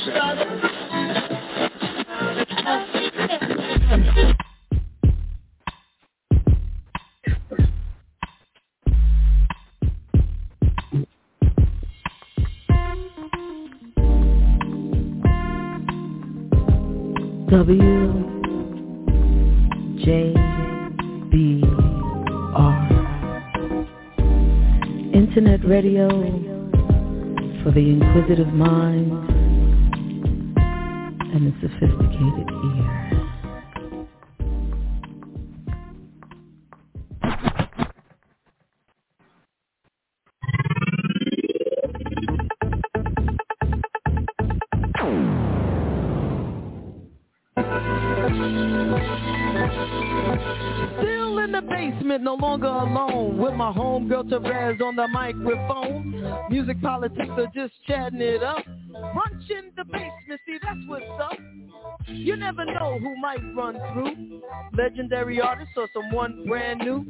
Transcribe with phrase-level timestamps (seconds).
[20.05, 20.35] J
[21.31, 21.63] B
[22.55, 22.89] R.
[25.15, 26.09] Internet radio
[27.63, 29.40] for the inquisitive mind
[31.33, 33.21] and the sophisticated ear.
[50.99, 53.39] Still in the basement, no longer alone.
[53.39, 56.49] With my homegirl Terez on the microphone.
[56.51, 58.65] Music politics are just chatting it up.
[59.15, 61.39] Brunch in the basement, see that's what's up.
[62.09, 64.43] You never know who might run through.
[64.77, 67.07] Legendary artists or someone brand new.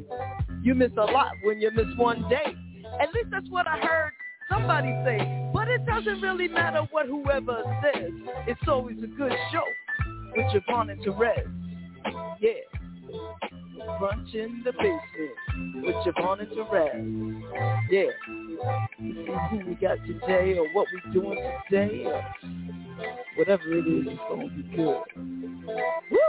[0.63, 2.55] You miss a lot when you miss one day.
[2.99, 4.11] At least that's what I heard
[4.49, 5.49] somebody say.
[5.53, 8.11] But it doesn't really matter what whoever says.
[8.47, 9.63] It's always a good show
[10.35, 11.47] with JaVonne and Terez.
[12.39, 12.51] Yeah.
[13.99, 17.89] Brunch in the basement with JaVonne and Terez.
[17.89, 18.11] Yeah.
[18.61, 22.23] To see who we got today or what we're doing today or
[23.37, 25.01] whatever it is, it's going to be good.
[26.11, 26.19] Woo!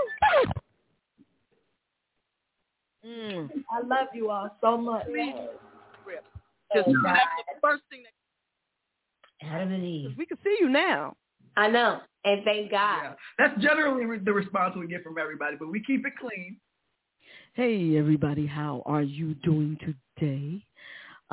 [3.04, 3.50] Mm.
[3.70, 5.06] I love you all so much.
[6.74, 7.20] Just Oh, that's
[7.54, 10.14] the first thing that Adam and Eve.
[10.16, 11.14] we can see you now.
[11.56, 12.00] I know.
[12.24, 13.02] And thank God.
[13.02, 13.12] Yeah.
[13.38, 16.56] That's generally re- the response we get from everybody, but we keep it clean.
[17.54, 20.64] Hey everybody, how are you doing today?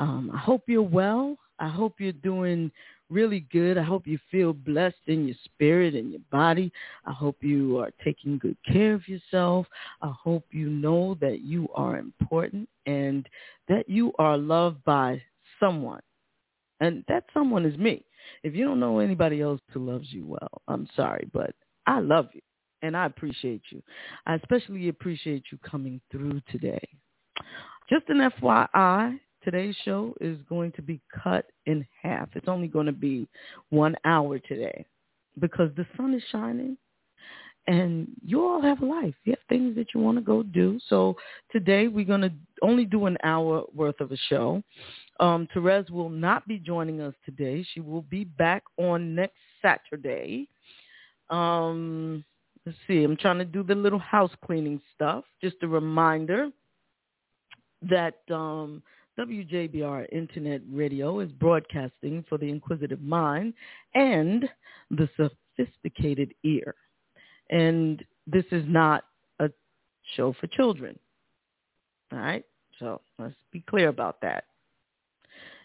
[0.00, 1.36] Um, I hope you're well.
[1.58, 2.72] I hope you're doing
[3.10, 3.76] really good.
[3.76, 6.72] I hope you feel blessed in your spirit and your body.
[7.04, 9.66] I hope you are taking good care of yourself.
[10.00, 13.28] I hope you know that you are important and
[13.68, 15.20] that you are loved by
[15.60, 16.00] someone.
[16.80, 18.02] And that someone is me.
[18.42, 21.54] If you don't know anybody else who loves you well, I'm sorry, but
[21.86, 22.40] I love you
[22.80, 23.82] and I appreciate you.
[24.26, 26.80] I especially appreciate you coming through today.
[27.90, 32.28] Just an FYI, today's show is going to be cut in half.
[32.34, 33.28] It's only going to be
[33.70, 34.86] one hour today
[35.38, 36.76] because the sun is shining
[37.66, 39.14] and you all have life.
[39.24, 40.78] You have things that you want to go do.
[40.88, 41.16] So
[41.52, 44.62] today we're going to only do an hour worth of a show.
[45.20, 47.64] Um, Terez will not be joining us today.
[47.74, 50.48] She will be back on next Saturday.
[51.28, 52.24] Um,
[52.64, 53.04] let's see.
[53.04, 55.24] I'm trying to do the little house cleaning stuff.
[55.42, 56.50] Just a reminder
[57.82, 58.82] that um,
[59.18, 63.54] WJBR Internet Radio is broadcasting for the inquisitive mind
[63.94, 64.48] and
[64.90, 66.74] the sophisticated ear.
[67.50, 69.04] And this is not
[69.40, 69.50] a
[70.16, 70.98] show for children.
[72.12, 72.44] All right?
[72.78, 74.44] So let's be clear about that.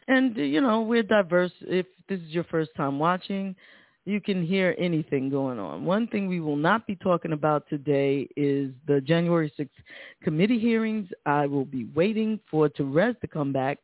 [0.08, 1.52] And, you know, we're diverse.
[1.62, 3.56] If this is your first time watching,
[4.06, 5.84] you can hear anything going on.
[5.84, 9.70] One thing we will not be talking about today is the January 6th
[10.24, 11.10] committee hearings.
[11.26, 13.80] I will be waiting for Terez to come back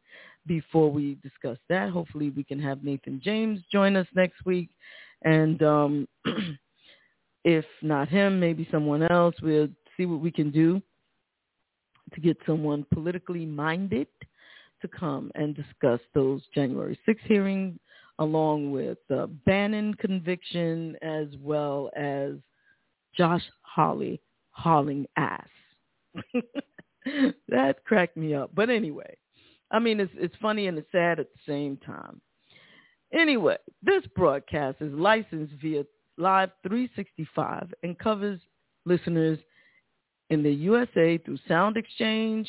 [0.45, 1.89] before we discuss that.
[1.89, 4.69] Hopefully we can have Nathan James join us next week.
[5.23, 6.07] And um,
[7.43, 9.35] if not him, maybe someone else.
[9.41, 10.81] We'll see what we can do
[12.13, 14.07] to get someone politically minded
[14.83, 17.79] to come and discuss those January 6th hearings
[18.21, 22.33] along with the Bannon conviction as well as
[23.18, 24.21] Josh Hawley
[24.51, 25.47] hauling ass.
[27.50, 28.51] that cracked me up.
[28.53, 29.18] But anyway,
[29.71, 32.21] I mean, it's, it's funny and it's sad at the same time.
[33.12, 35.83] Anyway, this broadcast is licensed via
[36.17, 38.39] Live 365 and covers
[38.85, 39.39] listeners
[40.29, 42.47] in the USA through Sound Exchange,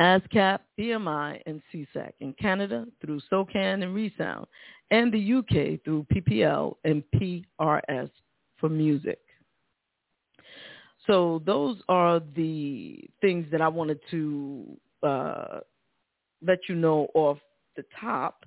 [0.00, 2.12] ASCAP, BMI, and SESAC.
[2.20, 4.46] In Canada through SOCAN and Resound.
[4.90, 8.10] And the UK through PPL and PRS
[8.58, 9.20] for music.
[11.06, 15.60] So those are the things that I wanted to uh,
[16.44, 17.38] let you know off
[17.76, 18.44] the top,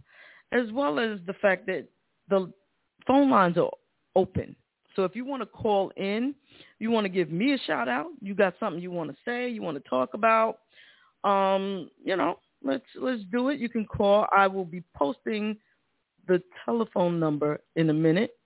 [0.52, 1.88] as well as the fact that
[2.30, 2.52] the
[3.08, 3.72] phone lines are
[4.16, 4.56] open.
[4.96, 6.36] So if you want to call in,
[6.80, 9.50] you want to give me a shout out, you got something you want to say,
[9.50, 10.60] you want to talk about,
[11.24, 13.60] um, you know, let's let's do it.
[13.60, 14.28] You can call.
[14.36, 15.58] I will be posting
[16.28, 18.38] the telephone number in a minute.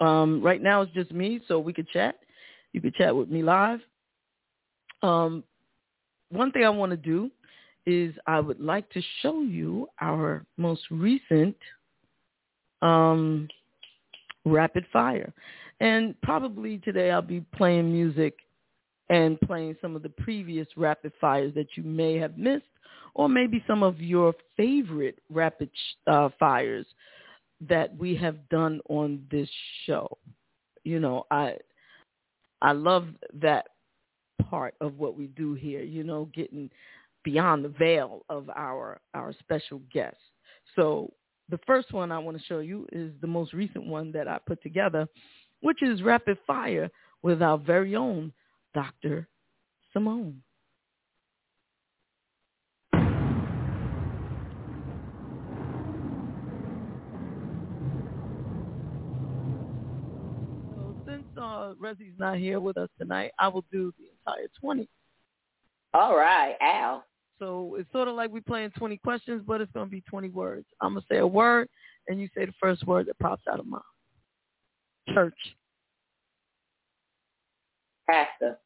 [0.00, 2.16] Um, right now it's just me, so we could chat.
[2.72, 3.80] You could chat with me live.
[5.02, 5.44] Um,
[6.30, 7.30] one thing I want to do
[7.86, 11.56] is I would like to show you our most recent
[12.82, 13.48] um,
[14.44, 15.32] rapid fire.
[15.80, 18.36] And probably today I'll be playing music
[19.10, 22.64] and playing some of the previous rapid fires that you may have missed
[23.14, 25.68] or maybe some of your favorite rapid
[26.06, 26.86] uh, fires
[27.68, 29.48] that we have done on this
[29.84, 30.16] show.
[30.84, 31.56] You know, I
[32.62, 33.66] I love that
[34.48, 36.70] part of what we do here, you know, getting
[37.24, 40.22] beyond the veil of our our special guests.
[40.76, 41.12] So
[41.50, 44.38] the first one I want to show you is the most recent one that I
[44.46, 45.08] put together,
[45.62, 46.88] which is Rapid Fire
[47.22, 48.32] with our very own
[48.74, 49.28] Dr.
[49.92, 50.42] Simone.
[60.74, 64.88] So since uh, Rezi's not here with us tonight, I will do the entire 20.
[65.94, 67.04] All right, Al.
[67.38, 70.28] So it's sort of like we're playing 20 questions, but it's going to be 20
[70.28, 70.66] words.
[70.80, 71.68] I'm going to say a word,
[72.06, 73.80] and you say the first word that pops out of my
[75.14, 75.34] church.
[78.10, 78.58] Pastor.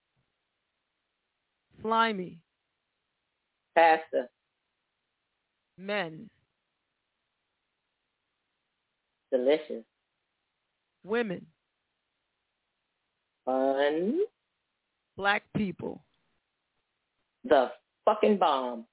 [1.83, 2.39] Slimy.
[3.75, 4.31] Pastor.
[5.77, 6.31] Men.
[9.31, 9.85] Delicious.
[11.05, 11.45] Women.
[13.45, 14.21] Fun.
[15.19, 16.03] Black people.
[17.45, 17.71] The
[18.07, 18.87] fucking bomb.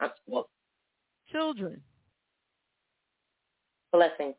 [0.00, 0.48] I'm, well,
[1.30, 1.80] Children.
[3.92, 4.34] blessings.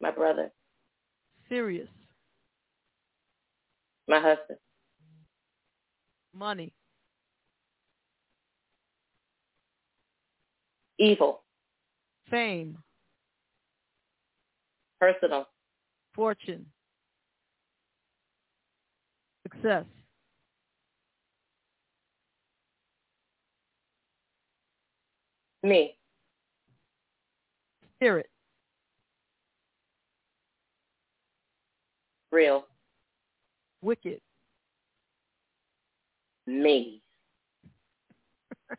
[0.00, 0.50] My brother.
[1.50, 1.88] Serious.
[4.08, 4.58] My husband.
[6.32, 6.72] Money.
[10.98, 11.42] Evil.
[12.30, 12.78] Fame.
[15.00, 15.46] Personal.
[16.14, 16.66] Fortune.
[19.42, 19.84] Success.
[25.62, 25.96] Me.
[27.96, 28.28] Spirit.
[32.30, 32.66] Real.
[33.86, 34.20] Wicked.
[36.48, 37.00] Me.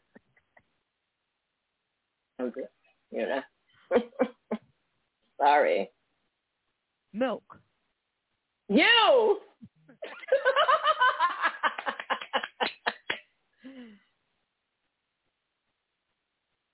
[2.40, 2.68] I'm good.
[3.10, 3.42] You know.
[5.42, 5.90] Sorry.
[7.14, 7.62] Milk.
[8.68, 9.38] You.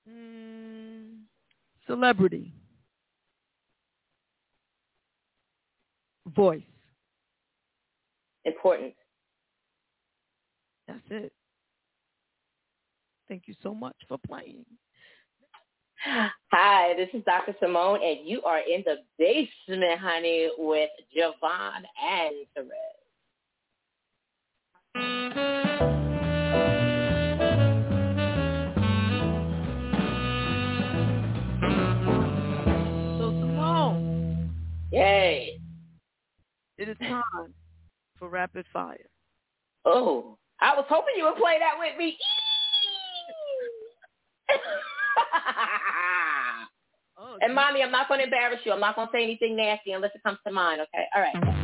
[0.05, 1.21] Mm,
[1.87, 2.51] celebrity.
[6.35, 6.72] Voice.
[8.63, 8.93] Important.
[10.87, 11.33] That's it.
[13.27, 14.63] Thank you so much for playing.
[16.53, 17.53] Hi, this is Dr.
[17.59, 22.69] Simone, and you are in the basement, honey, with JaVonne and Terez.
[33.19, 34.53] So Simone,
[34.93, 35.59] Yay.
[36.77, 37.53] it is time
[38.23, 39.09] for rapid fire.
[39.83, 42.17] Oh, I was hoping you would play that with me.
[47.15, 48.71] Oh, and mommy, I'm not going to embarrass you.
[48.71, 50.81] I'm not going to say anything nasty unless it comes to mind.
[50.81, 51.05] Okay.
[51.15, 51.35] All right.
[51.35, 51.62] Mm-hmm.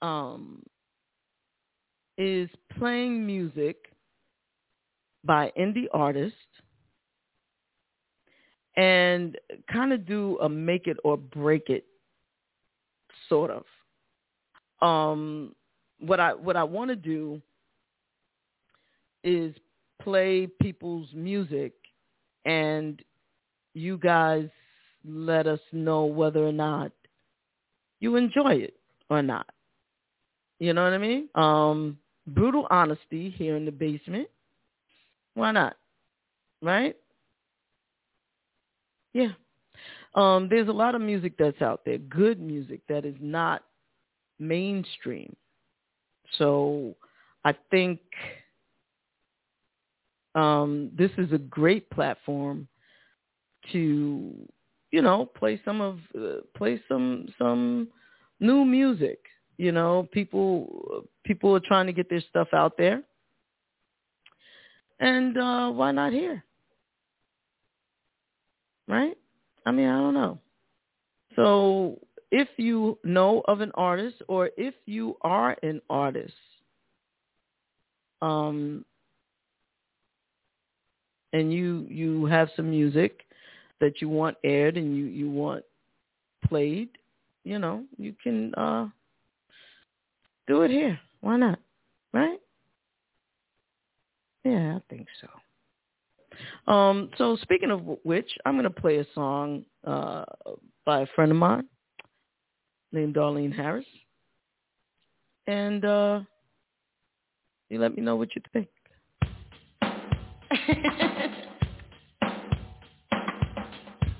[0.00, 0.62] um,
[2.18, 2.48] is
[2.78, 3.76] playing music
[5.24, 6.36] by indie artists
[8.76, 9.36] and
[9.70, 11.84] kind of do a make it or break it
[13.28, 13.64] sort of.
[14.86, 15.54] Um,
[16.00, 17.40] what I what I want to do
[19.22, 19.54] is
[20.02, 21.74] play people's music
[22.44, 23.00] and
[23.74, 24.48] you guys
[25.04, 26.92] let us know whether or not
[28.00, 28.74] you enjoy it
[29.10, 29.46] or not.
[30.58, 31.28] You know what I mean?
[31.34, 34.28] Um, brutal honesty here in the basement.
[35.34, 35.76] Why not?
[36.60, 36.96] Right?
[39.12, 39.32] Yeah.
[40.14, 43.62] Um, there's a lot of music that's out there, good music that is not
[44.38, 45.34] mainstream.
[46.38, 46.94] So
[47.44, 48.00] I think
[50.34, 52.68] um, this is a great platform
[53.72, 54.32] to,
[54.92, 57.88] you know, play some of uh, play some some
[58.38, 59.18] new music.
[59.56, 63.02] You know, people people are trying to get their stuff out there,
[65.00, 66.44] and uh, why not here?
[68.86, 69.16] Right?
[69.64, 70.38] I mean, I don't know.
[71.36, 71.98] So
[72.30, 76.34] if you know of an artist or if you are an artist,
[78.20, 78.84] um,
[81.32, 83.24] and you you have some music
[83.82, 85.64] that you want aired and you you want
[86.46, 86.88] played,
[87.44, 88.88] you know, you can uh
[90.46, 90.98] do it here.
[91.20, 91.58] Why not?
[92.14, 92.38] Right?
[94.44, 95.28] Yeah, I think so.
[96.72, 100.24] Um, so speaking of which, I'm going to play a song uh,
[100.84, 101.64] by a friend of mine
[102.92, 103.84] named Darlene Harris.
[105.46, 106.20] And uh,
[107.68, 108.68] you let me know what you think.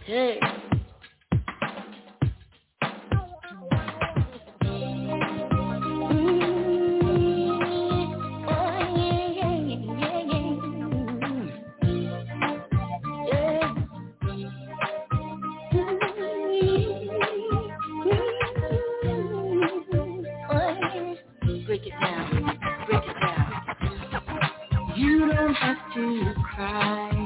[0.06, 0.40] Hey.
[21.66, 23.62] Break it down, break it down.
[24.96, 27.21] You don't have to cry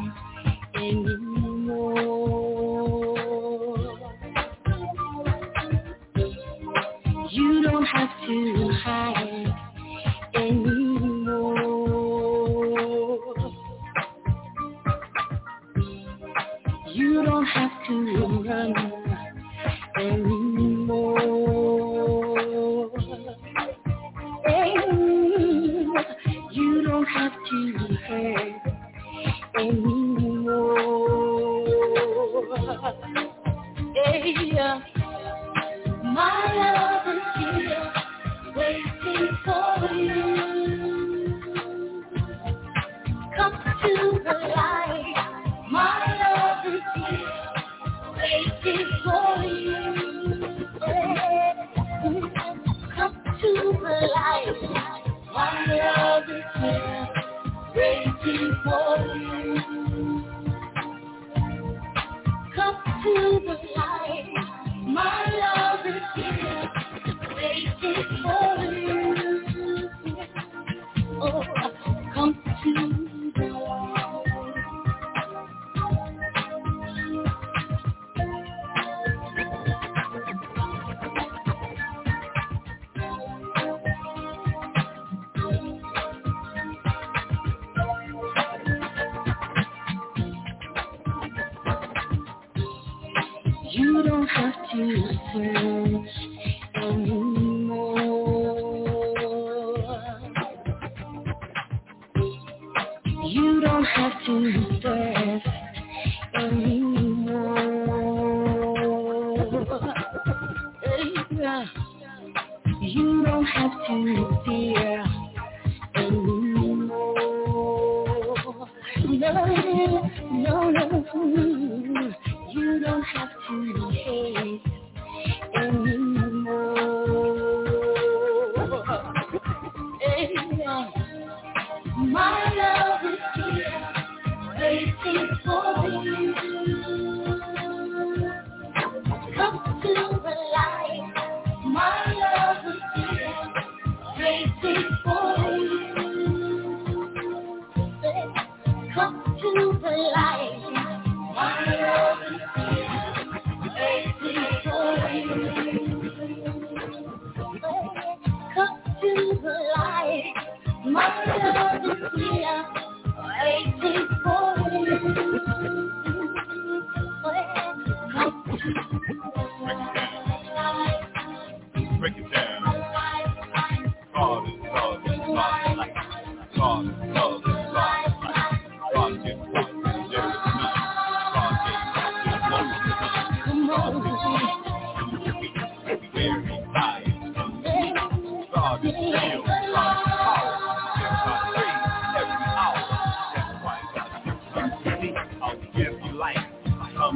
[94.76, 96.25] to search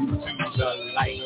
[0.08, 1.19] Come to the light.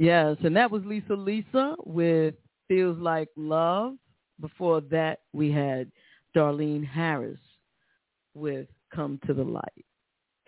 [0.00, 2.34] Yes, and that was Lisa Lisa with
[2.68, 3.96] Feels Like Love.
[4.40, 5.92] Before that, we had
[6.34, 7.38] Darlene Harris
[8.32, 9.84] with Come to the Light.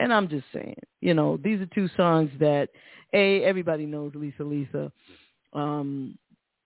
[0.01, 2.71] And I'm just saying, you know, these are two songs that,
[3.13, 4.91] A, everybody knows Lisa Lisa.
[5.53, 6.17] Um,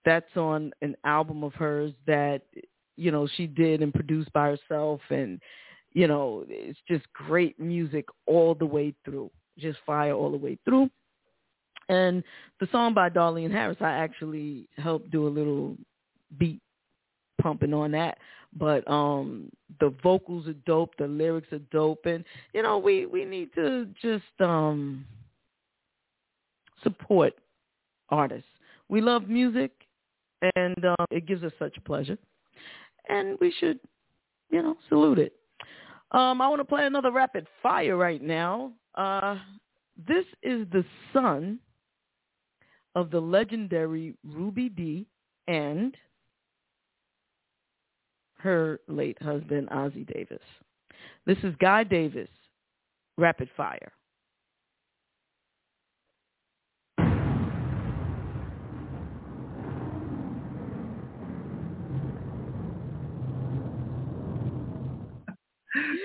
[0.04, 2.42] that's on an album of hers that,
[2.96, 5.00] you know, she did and produced by herself.
[5.10, 5.40] And,
[5.92, 10.56] you know, it's just great music all the way through, just fire all the way
[10.64, 10.88] through.
[11.88, 12.24] And
[12.60, 15.76] the song by Darlene Harris, I actually helped do a little
[16.38, 16.60] beat
[17.40, 18.18] pumping on that.
[18.58, 23.24] But um the vocals are dope, the lyrics are dope and you know, we we
[23.24, 25.04] need to just um
[26.82, 27.34] support
[28.08, 28.48] artists.
[28.88, 29.72] We love music
[30.54, 32.18] and um it gives us such pleasure.
[33.08, 33.78] And we should,
[34.50, 35.34] you know, salute it.
[36.12, 38.72] Um I want to play another rapid fire right now.
[38.94, 39.36] Uh
[40.08, 41.58] this is the son
[42.96, 45.06] of the legendary Ruby Dee
[45.46, 45.94] and
[48.38, 50.40] her late husband, Ossie Davis.
[51.26, 52.30] This is Guy Davis,
[53.18, 53.92] Rapid Fire.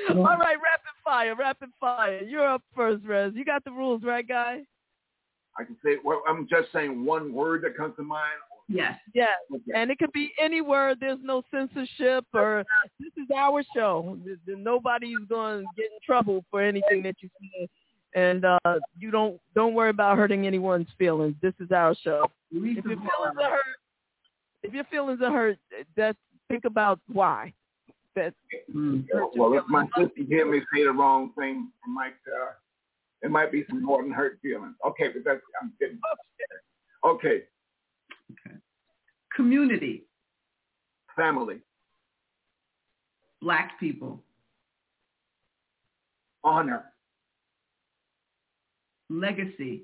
[0.10, 2.21] All right, rapid fire, rapid fire.
[2.21, 3.32] You're up first, Rez.
[3.34, 4.63] You got the rules, right, Guy?
[5.59, 8.39] I can say, well, I'm just saying one word that comes to mind.
[8.67, 8.97] Yes.
[9.13, 9.29] Yes.
[9.53, 9.71] Okay.
[9.75, 10.97] And it could be any word.
[10.99, 12.63] There's no censorship or
[12.99, 14.17] this is our show.
[14.23, 17.67] Th- th- Nobody's going to get in trouble for anything that you say.
[18.13, 18.59] And uh,
[18.97, 21.35] you don't don't worry about hurting anyone's feelings.
[21.41, 22.29] This is our show.
[22.51, 23.07] If your feelings
[23.41, 23.61] are hurt,
[24.63, 25.57] if your feelings are hurt,
[25.95, 26.17] that's
[26.49, 27.53] think about why.
[28.15, 28.33] That
[28.75, 29.05] Mm.
[29.13, 32.51] Well, well, if my sister hear me say the wrong thing, it might uh,
[33.21, 34.75] it might be some more than hurt feelings.
[34.86, 35.99] Okay, but that's I'm getting
[36.38, 36.62] kidding.
[37.03, 37.43] Okay,
[39.36, 40.03] Community,
[41.15, 41.62] family,
[43.41, 44.21] black people,
[46.43, 46.84] honor,
[49.10, 49.84] legacy,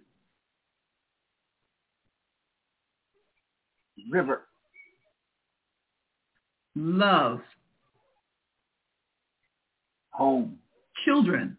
[4.12, 4.48] river,
[6.76, 7.40] love,
[10.12, 10.60] home,
[11.06, 11.58] children,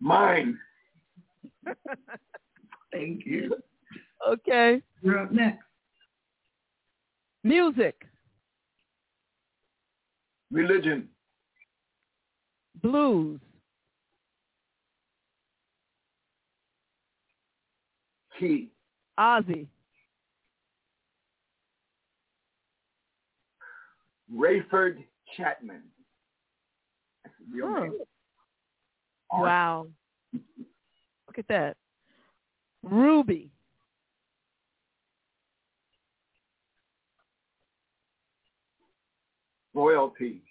[0.00, 0.56] mind,
[2.92, 3.54] thank you.
[4.28, 4.82] okay.
[5.02, 5.64] You're up next.
[7.44, 7.94] Music,
[10.50, 11.08] religion,
[12.82, 13.40] blues,
[18.38, 18.70] key,
[19.18, 19.66] Ossie,
[24.34, 25.04] Raiford
[25.36, 25.82] Chatman.
[27.24, 27.90] That's a Huh.
[29.32, 29.42] Name.
[29.42, 29.86] Wow.
[31.26, 31.76] Look at that.
[32.82, 33.50] Ruby.
[39.74, 40.42] Loyalty.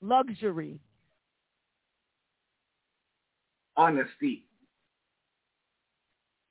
[0.00, 0.80] Luxury.
[3.76, 4.44] honesty,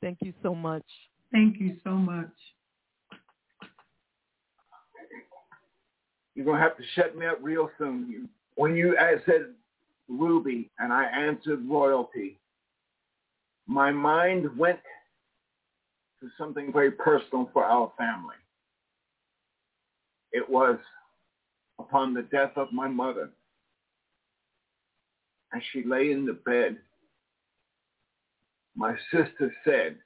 [0.01, 0.85] Thank you so much.
[1.31, 2.29] Thank you so much.
[6.35, 8.29] You're gonna have to shut me up real soon.
[8.55, 8.95] When you
[9.25, 9.53] said
[10.07, 12.37] Ruby and I answered royalty,
[13.67, 14.79] my mind went
[16.19, 18.35] to something very personal for our family.
[20.31, 20.77] It was
[21.79, 23.29] upon the death of my mother.
[25.55, 26.77] As she lay in the bed,
[28.75, 29.97] my sister said,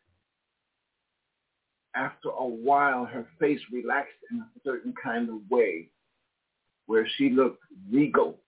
[1.96, 5.89] after a while, her face relaxed in a certain kind of way
[6.89, 8.39] where she looked regal.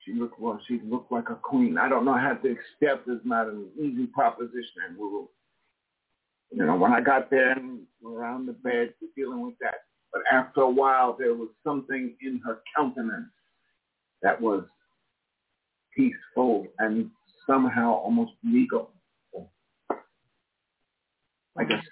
[0.00, 1.78] She looked well, she looked like a queen.
[1.78, 5.26] I don't know how to accept is not an easy proposition and were
[6.50, 9.84] you know, when I got there and around the bed we're dealing with that.
[10.12, 13.30] But after a while there was something in her countenance
[14.22, 14.64] that was
[15.96, 17.08] peaceful and
[17.46, 18.90] somehow almost regal.
[21.56, 21.86] I just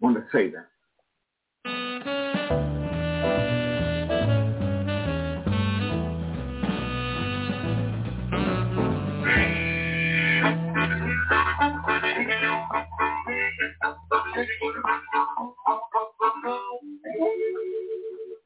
[0.00, 0.68] want to say that.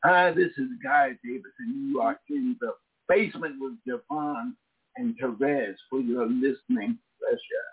[0.05, 2.72] Hi, this is Guy Davis, and you are in the
[3.09, 4.53] basement with JaVonne
[4.96, 7.68] and Terez for your listening pleasure.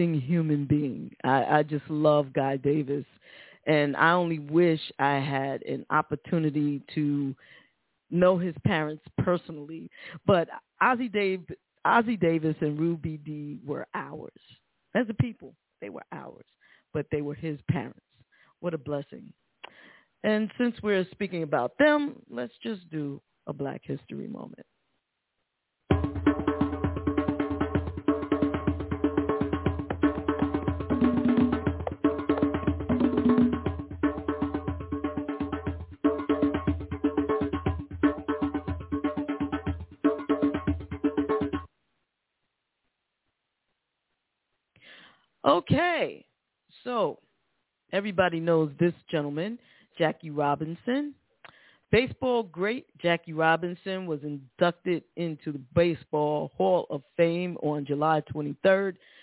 [0.00, 1.14] Amazing human being.
[1.24, 3.04] I, I just love Guy Davis,
[3.66, 7.34] and I only wish I had an opportunity to
[8.10, 9.90] know his parents personally.
[10.26, 10.48] But
[10.82, 11.42] Ossie Dave,
[11.86, 14.32] Ossie Davis and Ruby Dee were ours.
[14.94, 16.46] As a people, they were ours,
[16.94, 18.00] but they were his parents.
[18.60, 19.32] What a blessing.
[20.24, 24.66] And since we're speaking about them, let's just do a Black History moment.
[45.70, 46.24] Okay,
[46.82, 47.20] so
[47.92, 49.56] everybody knows this gentleman,
[49.96, 51.14] Jackie Robinson.
[51.92, 58.72] Baseball great Jackie Robinson was inducted into the Baseball Hall of Fame on July 23,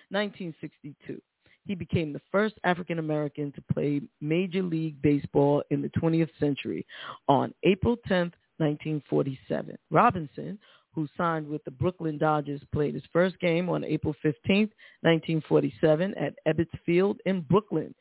[0.10, 1.22] 1962.
[1.66, 6.86] He became the first African American to play Major League Baseball in the 20th century
[7.28, 9.78] on April 10, 1947.
[9.92, 10.58] Robinson
[10.98, 14.62] who signed with the Brooklyn Dodgers, played his first game on April 15,
[15.02, 17.94] 1947 at Ebbets Field in Brooklyn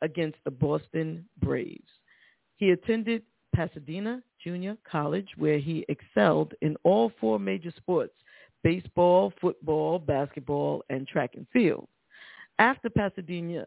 [0.00, 1.90] against the Boston Braves.
[2.54, 8.14] He attended Pasadena Junior College where he excelled in all four major sports,
[8.62, 11.88] baseball, football, basketball, and track and field.
[12.60, 13.66] After Pasadena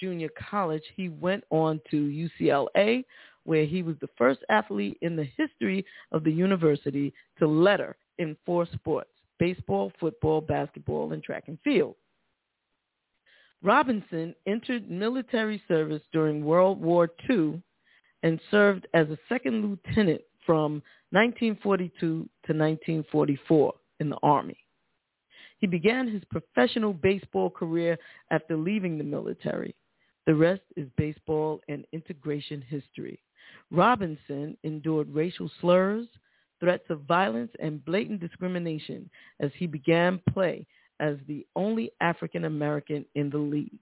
[0.00, 3.04] Junior College, he went on to UCLA,
[3.42, 8.36] where he was the first athlete in the history of the university to letter in
[8.44, 11.96] four sports, baseball, football, basketball, and track and field.
[13.62, 17.62] Robinson entered military service during World War II
[18.22, 24.58] and served as a second lieutenant from 1942 to 1944 in the Army.
[25.58, 27.96] He began his professional baseball career
[28.30, 29.74] after leaving the military.
[30.26, 33.18] The rest is baseball and integration history.
[33.70, 36.06] Robinson endured racial slurs,
[36.60, 39.08] threats of violence and blatant discrimination
[39.40, 40.66] as he began play
[41.00, 43.78] as the only African American in the league.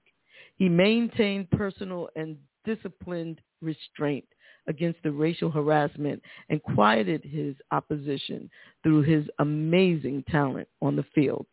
[0.57, 4.25] He maintained personal and disciplined restraint
[4.69, 8.49] against the racial harassment and quieted his opposition
[8.83, 11.47] through his amazing talent on the field.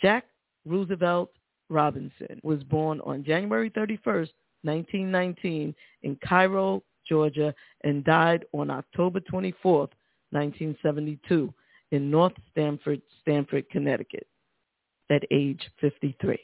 [0.00, 0.26] Jack
[0.66, 1.30] Roosevelt
[1.70, 4.30] Robinson was born on January 31st,
[4.62, 9.90] 1919 in Cairo, Georgia, and died on October 24th,
[10.34, 11.52] 1972
[11.92, 14.26] in North Stamford, Stamford, Connecticut
[15.10, 16.38] at age 53.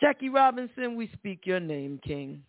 [0.00, 2.42] Jackie Robinson, we speak your name, King.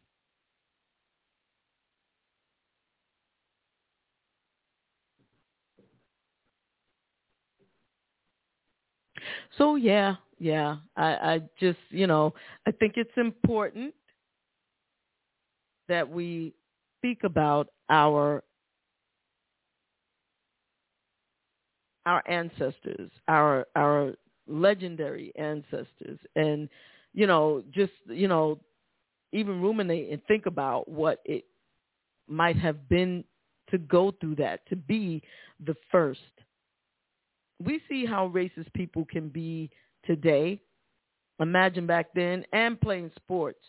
[9.58, 10.78] So yeah, yeah.
[10.96, 12.34] I, I just, you know,
[12.68, 13.94] I think it's important
[15.88, 16.54] that we
[17.00, 18.44] speak about our
[22.10, 24.14] our ancestors, our our
[24.48, 26.68] legendary ancestors, and
[27.14, 28.60] you know, just you know,
[29.32, 31.46] even ruminate and think about what it
[32.28, 33.24] might have been
[33.70, 35.22] to go through that, to be
[35.68, 36.20] the first.
[37.64, 39.70] We see how racist people can be
[40.04, 40.60] today.
[41.40, 43.64] Imagine back then and playing sports,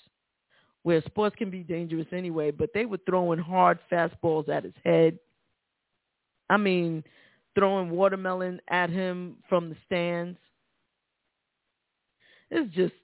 [0.83, 5.19] where sports can be dangerous anyway, but they were throwing hard fastballs at his head.
[6.49, 7.05] I mean,
[7.55, 10.39] throwing watermelon at him from the stands.
[12.51, 12.95] It's just,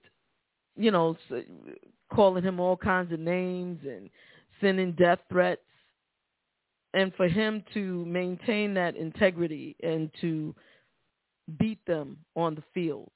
[0.77, 1.17] you know,
[2.13, 4.11] calling him all kinds of names and
[4.61, 5.61] sending death threats.
[6.95, 10.55] And for him to maintain that integrity and to
[11.59, 13.11] beat them on the field,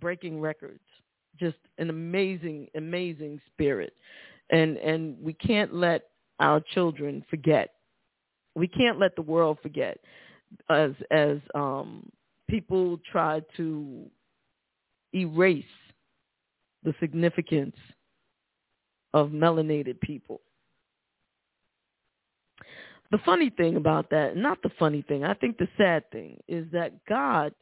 [0.00, 0.80] breaking records,
[1.38, 3.92] just an amazing, amazing spirit.
[4.50, 6.04] And and we can't let
[6.40, 7.75] our children forget
[8.56, 9.98] we can't let the world forget
[10.70, 12.10] as as um,
[12.48, 14.06] people try to
[15.14, 15.64] erase
[16.82, 17.76] the significance
[19.12, 20.40] of melanated people.
[23.10, 26.66] The funny thing about that, not the funny thing, I think the sad thing is
[26.72, 27.52] that God,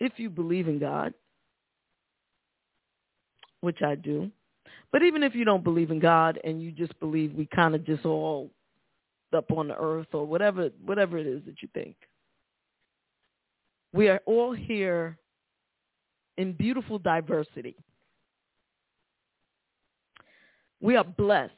[0.00, 1.12] if you believe in God,
[3.60, 4.30] which I do,
[4.92, 7.84] but even if you don't believe in God and you just believe we kind of
[7.84, 8.50] just all
[9.34, 11.96] up on the earth or whatever whatever it is that you think.
[13.92, 15.18] We are all here
[16.36, 17.76] in beautiful diversity.
[20.80, 21.52] We are blessed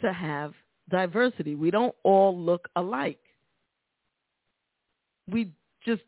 [0.00, 0.54] to have
[0.88, 1.54] diversity.
[1.54, 3.18] We don't all look alike.
[5.28, 5.52] We
[5.84, 6.02] just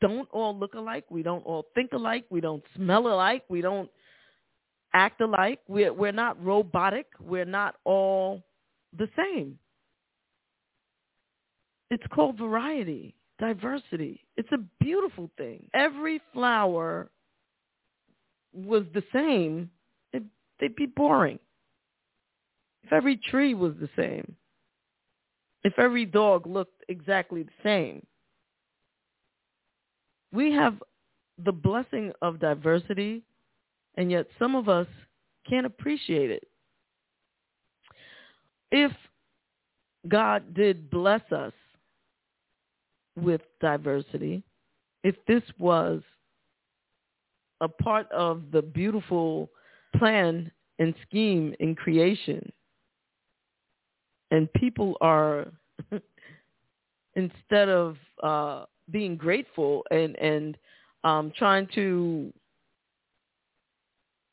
[0.00, 1.04] don't all look alike.
[1.10, 2.24] We don't all think alike.
[2.30, 3.44] We don't smell alike.
[3.48, 3.90] We don't
[4.94, 5.60] act alike.
[5.68, 7.06] We're we're not robotic.
[7.20, 8.42] We're not all
[8.98, 9.58] the same.
[11.90, 14.26] It's called variety, diversity.
[14.36, 15.68] It's a beautiful thing.
[15.74, 17.10] Every flower
[18.52, 19.70] was the same,
[20.12, 20.22] it,
[20.58, 21.38] they'd be boring.
[22.84, 24.36] If every tree was the same,
[25.64, 28.06] if every dog looked exactly the same,
[30.32, 30.82] we have
[31.44, 33.22] the blessing of diversity,
[33.96, 34.86] and yet some of us
[35.48, 36.46] can't appreciate it.
[38.70, 38.92] If
[40.08, 41.52] God did bless us
[43.16, 44.42] with diversity,
[45.04, 46.02] if this was
[47.60, 49.48] a part of the beautiful
[49.96, 52.52] plan and scheme in creation,
[54.30, 55.46] and people are
[57.14, 60.56] instead of uh, being grateful and and
[61.04, 62.32] um, trying to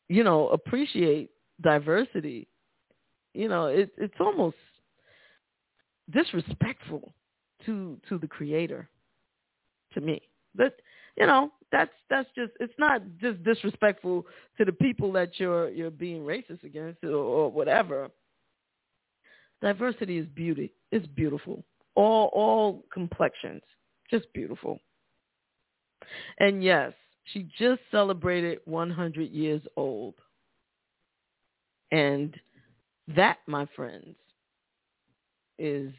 [0.10, 1.30] you know appreciate
[1.62, 2.48] diversity
[3.34, 4.58] you know it, it's almost
[6.12, 7.14] disrespectful
[7.66, 8.90] to to the creator
[9.94, 10.22] to me.
[10.56, 10.76] But
[11.18, 14.26] you know that's that's just it's not just disrespectful
[14.58, 18.10] to the people that you're you're being racist against or, or whatever.
[19.62, 21.64] Diversity is beauty it's beautiful.
[21.96, 23.62] All all complexions
[24.10, 24.80] just beautiful.
[26.40, 26.94] And yes
[27.26, 30.16] she just celebrated 100 years old.
[31.92, 32.36] And
[33.08, 34.16] that my friends
[35.60, 35.94] is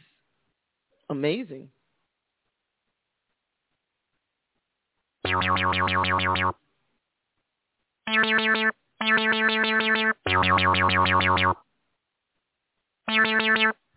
[1.11, 1.69] amazing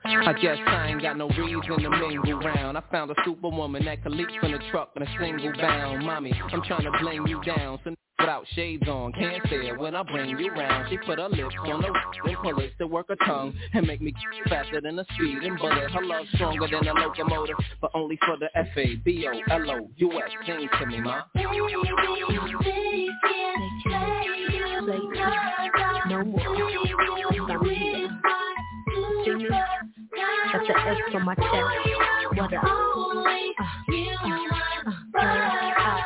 [0.09, 2.77] I guess I ain't got no reason to mingle round.
[2.77, 6.05] I found a superwoman that could leap from the truck in a single bound.
[6.05, 7.79] Mommy, I'm trying to blame you down.
[7.83, 10.89] So without shades on, can't say it when I bring you round.
[10.89, 11.89] She put her lips on the
[12.25, 14.13] then pull it to work her tongue and make me
[14.47, 15.91] faster than a speeding bullet.
[15.91, 19.71] Her love stronger than a locomotive, but only for the F A B O L
[19.71, 20.29] O U S.
[20.45, 21.21] Sing to me, ma.
[26.07, 26.66] No more.
[30.67, 31.47] Got the S on my chest.
[32.35, 32.63] What up?
[32.63, 32.67] Uh,
[33.59, 33.67] uh,
[34.25, 34.93] uh, uh.
[35.19, 36.01] Uh,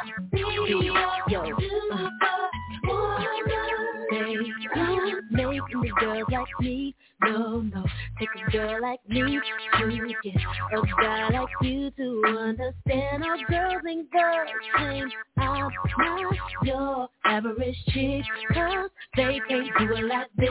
[5.32, 6.95] making a girl like me.
[7.24, 7.86] No, no,
[8.20, 9.39] take a girl like me
[9.80, 15.14] to get a guy like you to understand how girls and girls change.
[15.38, 17.09] I'm not your
[17.50, 18.24] average chick,
[18.54, 20.50] cause they can't do it like this.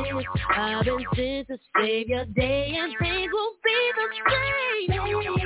[0.50, 4.96] I've to save your day and things will be the same.
[4.96, 5.36] No, no,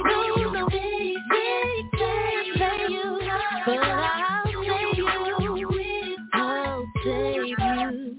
[3.66, 6.16] but I'll save you.
[6.32, 8.18] I'll save you.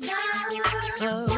[1.02, 1.35] Oh.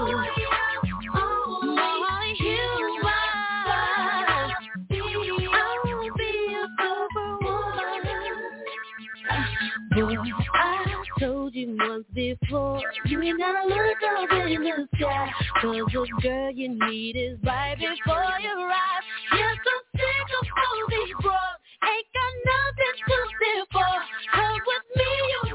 [11.58, 17.16] You once before, you gotta look up in the sky, cause the girl you need
[17.16, 19.04] is right before your eyes.
[19.34, 23.94] Yes, I'm sick of all these bros, ain't got nothing to live for,
[24.38, 25.47] cause with me you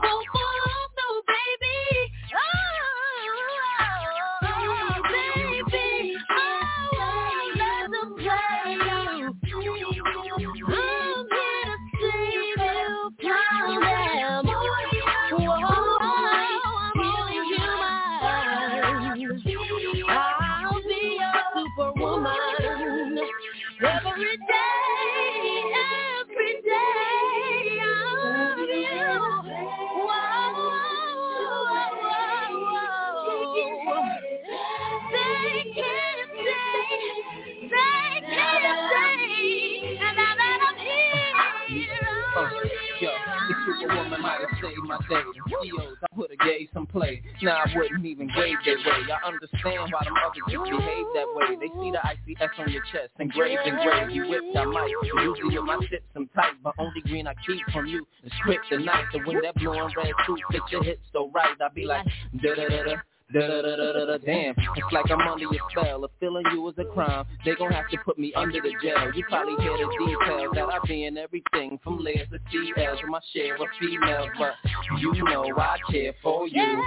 [44.82, 45.22] my day.
[45.46, 47.22] CEOs, I would've gave some play.
[47.42, 49.00] Now I wouldn't even grade their way.
[49.10, 51.56] I understand why them other chicks behave that way.
[51.60, 54.12] They see the ICS on your chest, engraved, engraved.
[54.12, 54.90] You whipped, I might.
[55.04, 59.12] Usually my tips, I'm tight, but only green I keep from you is kryptonite.
[59.12, 62.06] So when that blue and red suit fits your hips so right, I be like,
[62.42, 62.94] da da da da.
[63.32, 64.54] Da da da da da da damn.
[64.76, 66.04] It's like I'm under your spell.
[66.04, 69.10] If feeling you is a crime, they gon' have to put me under the jail.
[69.14, 73.10] You probably hear the details that I be in everything from layers to CLs with
[73.10, 74.52] my share of females, but
[74.98, 76.84] you know I care for you.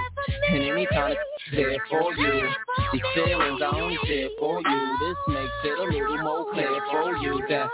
[0.48, 1.20] And anytime it's
[1.52, 2.48] there for you,
[2.92, 4.98] these feelings I only share for you.
[5.00, 7.70] This makes it a little more clear for you that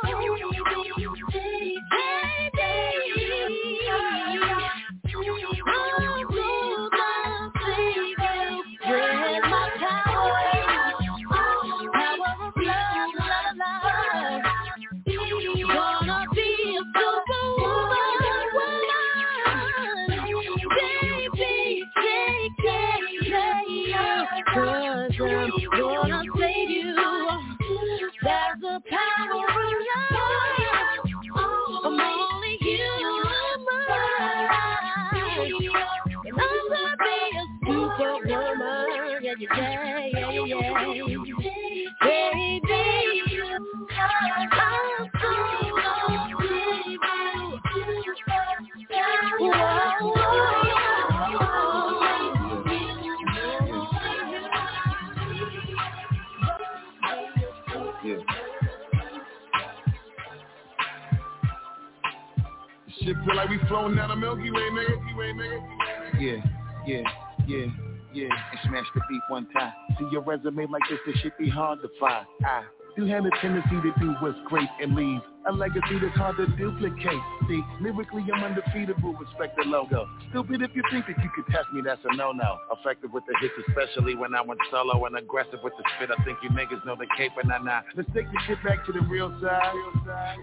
[63.25, 65.63] feel like we floating down the Milky Way, nigga.
[66.21, 66.37] Yeah,
[66.87, 67.03] yeah,
[67.47, 67.67] yeah,
[68.13, 68.25] yeah.
[68.25, 69.73] And smash the beat one time.
[69.99, 72.27] See your resume like this, this shit be hard to find.
[72.45, 72.65] I
[72.97, 76.47] do have a tendency to do what's great and leave a legacy that's hard to
[76.57, 77.23] duplicate.
[77.49, 80.09] See, lyrically I'm undefeatable, respect the logo.
[80.31, 82.59] Stupid if you think that you could test me, that's a no-no.
[82.79, 86.11] Effective with the hits, especially when I went solo and aggressive with the spit.
[86.17, 87.85] I think you niggas know the cape and I not.
[87.97, 89.75] Let's take the shit back to the real side.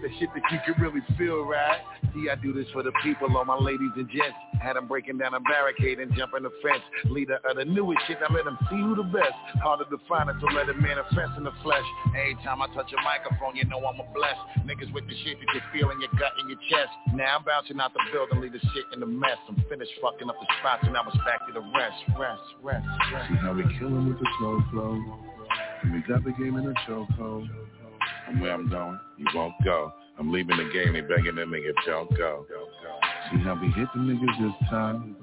[0.02, 1.80] The shit that you can really feel, right?
[2.14, 4.36] See, I do this for the people, all my ladies and gents.
[4.60, 6.82] Had them breaking down a barricade and jumping the fence.
[7.06, 9.32] Leader of the newest shit, I let them see who the best.
[9.62, 11.84] Harder to find it, so let it manifest in the flesh.
[12.08, 14.66] Every time I touch a microphone, you know I'm a blessed.
[14.66, 16.90] Niggas with the shit that you feel in your gut and your chest.
[17.14, 19.38] Now I'm bouncing out the building, leave the shit in the mess.
[19.48, 22.86] I'm finished fucking up the spots and now it's back to the rest, rest, rest,
[23.12, 23.28] rest.
[23.28, 24.98] See how we killing with the slow flow.
[25.82, 27.48] And we got the game in a chokehold.
[28.28, 29.92] And where I'm going, you won't go.
[30.18, 32.46] I'm leaving the game, they begging them niggas don't go.
[33.30, 35.16] See how we hit the niggas this time.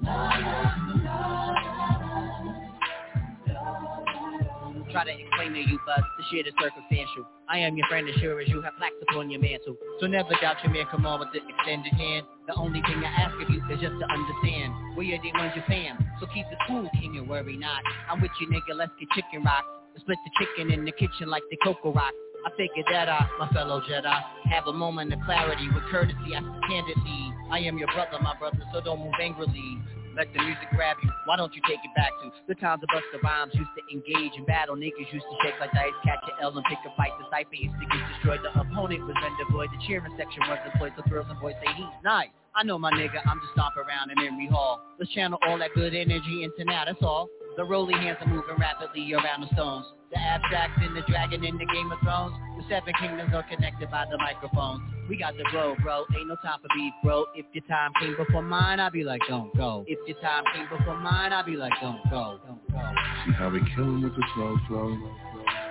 [4.90, 7.26] Try to explain to you, but the shit is circumstantial.
[7.48, 9.76] I am your friend as sure as you have plaques upon your mantle.
[10.00, 12.26] So never doubt your man, come on with the extended hand.
[12.46, 14.96] The only thing I ask of you is just to understand.
[14.96, 17.80] We are the ones your fam, so keep it cool, king, and worry not.
[18.10, 19.66] I'm with you, nigga, let's get chicken rocks.
[19.96, 22.12] Split the chicken in the kitchen like the Cocoa Rock.
[22.46, 24.22] I figured that I, my fellow Jedi,
[24.52, 26.36] have a moment of clarity with courtesy.
[26.36, 27.32] I candidly.
[27.50, 29.78] I am your brother, my brother, so don't move angrily.
[30.18, 31.10] Let the music grab you.
[31.26, 34.34] Why don't you take it back to the times of Busta Rhymes used to engage
[34.34, 34.74] in battle.
[34.74, 37.14] Niggas used to shake like dice, catch a L and pick a fight.
[37.22, 38.42] The cipher used to get destroyed.
[38.42, 39.70] The opponent was then devoid.
[39.70, 40.98] The cheering section was deployed.
[40.98, 42.34] The thrills and boys say he's nice.
[42.58, 44.82] I know my nigga, I'm just stomp around in Emery Hall.
[44.98, 47.28] Let's channel all that good energy into now, that's all.
[47.58, 49.84] The rolling hands are moving rapidly around the stones.
[50.12, 52.32] The abstracts and the dragon in the Game of Thrones.
[52.56, 54.80] The seven kingdoms are connected by the microphone.
[55.10, 56.04] We got the glow, bro.
[56.16, 57.24] Ain't no time for beef, bro.
[57.34, 59.84] If your time came before mine, I'd be like, don't go.
[59.88, 62.78] If your time came before mine, I'd be like, don't go, don't go.
[63.26, 64.96] See how we killing with the slow flow.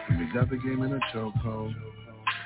[0.09, 1.73] And we got the game in a chokehold.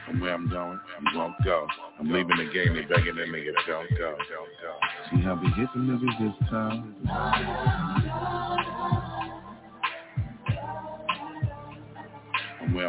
[0.07, 1.65] And where I'm going, you won't go.
[1.99, 4.77] I'm leaving the game, they begging don't go, don't go.
[5.09, 6.93] See how we hit the niggas this time.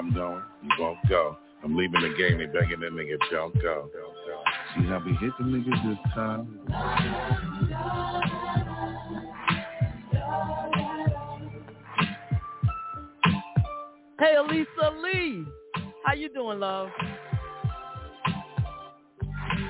[0.03, 1.39] I'm going, you won't go.
[1.63, 4.43] I'm leaving the game, they begging don't go, don't go.
[4.75, 6.59] See how we hit the niggas this time.
[14.19, 15.45] Hey, Elisa Lee.
[16.05, 16.89] How you doing, love?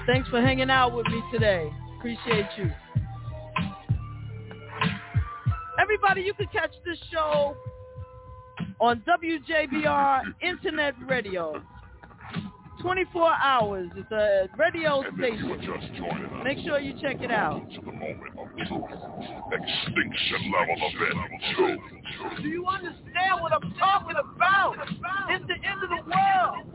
[0.07, 1.70] Thanks for hanging out with me today.
[1.99, 2.70] Appreciate you.
[5.78, 7.55] Everybody, you can catch this show
[8.83, 11.62] on WJBR Internet Radio.
[12.80, 13.89] 24 hours.
[13.95, 16.43] It's a radio station.
[16.43, 17.62] Make sure you check it out.
[17.62, 17.87] Extinction
[20.51, 22.43] level event.
[22.43, 24.74] Do you understand what I'm talking about?
[25.30, 26.66] It's the end of the world.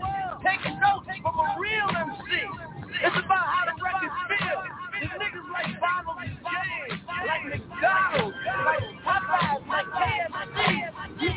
[0.47, 2.23] Take notes from a real MC.
[3.03, 4.63] It's about how the record feels.
[4.95, 5.75] The niggas like
[6.23, 10.86] and James, like McDonald's, like Popeyes, like KFC.
[11.19, 11.27] We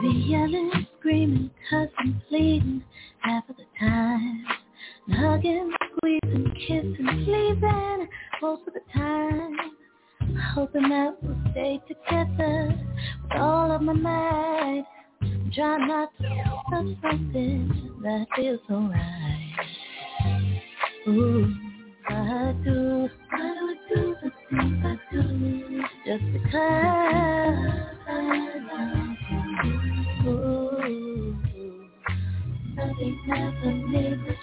[0.00, 2.84] be yelling, screaming, cussing, pleading
[3.20, 4.46] half of the time.
[5.10, 5.72] Hugging,
[10.54, 12.72] Hoping that we'll stay together
[13.24, 14.84] with all of my might.
[15.20, 16.24] I'm trying not to
[16.68, 19.52] stop something that feels alright.
[21.08, 21.52] Ooh,
[22.08, 23.10] I do.
[23.30, 25.82] Why do I do the things I do?
[26.06, 26.62] Just because
[28.06, 28.16] I
[28.70, 29.16] love
[30.24, 30.30] you.
[30.30, 31.34] Ooh,
[32.76, 34.42] nothing ever made this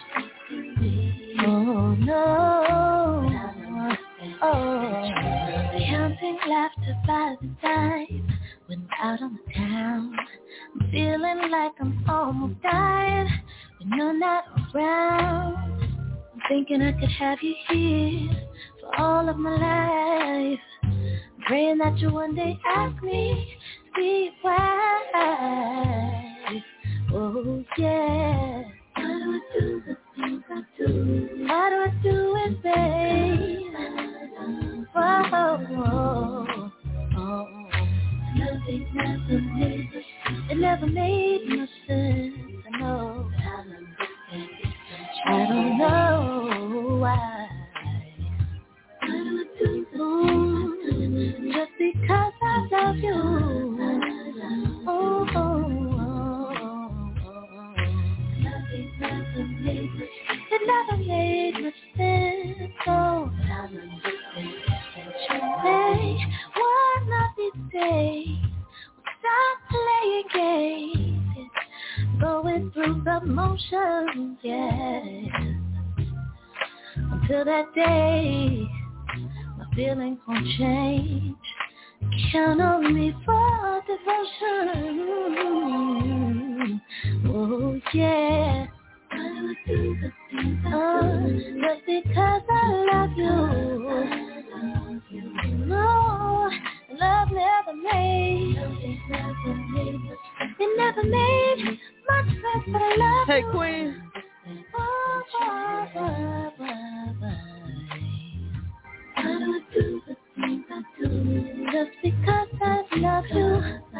[0.77, 1.35] me.
[1.39, 2.50] Oh no.
[6.47, 10.15] Laughter by the dime when out on the town.
[10.75, 13.29] I'm feeling like I'm almost dying
[13.79, 15.55] when you're not around.
[16.33, 18.47] I'm thinking I could have you here
[18.79, 20.59] for all of my life.
[21.47, 23.57] Praying that you one day ask me,
[23.95, 25.01] see why.
[27.13, 28.63] Oh yeah.
[28.93, 31.45] How do I do the things I do?
[31.47, 33.70] How do I do it, babe?
[35.23, 36.71] Oh,
[38.35, 39.89] Nothing never made
[40.51, 42.35] it never made no sense.
[45.27, 47.49] I don't know why.
[51.53, 53.13] Just because I love you.
[54.87, 55.27] Oh.
[60.51, 61.80] It never made much
[67.81, 68.37] days,
[69.19, 71.49] stop playing games,
[72.19, 75.01] going through the motions, yeah.
[76.95, 78.67] Until that day,
[79.57, 81.35] my feelings won't change.
[82.31, 85.21] Count on me for devotion.
[87.27, 88.67] Oh yeah.
[90.73, 91.27] Oh,
[91.61, 93.61] just because I love you.
[97.01, 98.57] Love never made.
[100.59, 101.79] It never made
[102.09, 103.51] much sense, but I love Hey, you.
[103.51, 104.03] Queen.
[104.75, 105.23] Oh.
[109.15, 111.65] How do I do the things I do?
[111.73, 113.63] Just because I love you.
[113.95, 113.97] I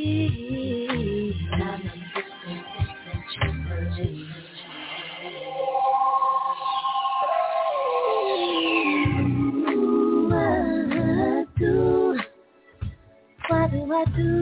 [13.97, 14.36] I do?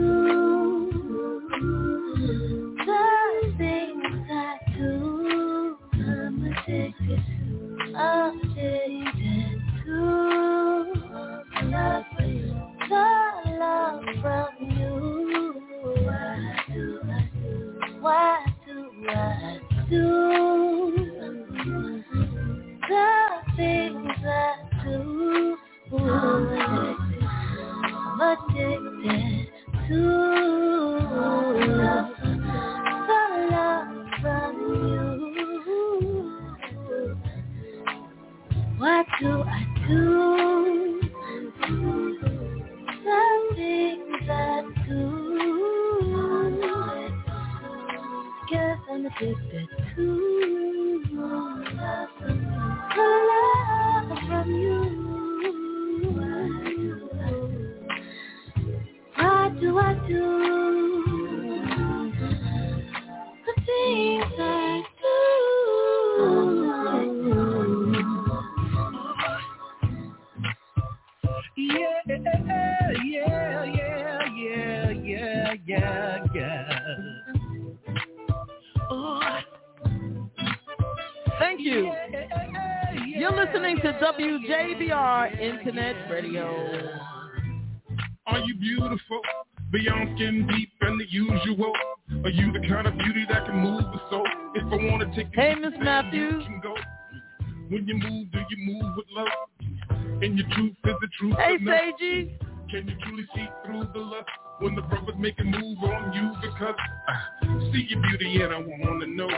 [107.75, 109.29] See your beauty and I want to know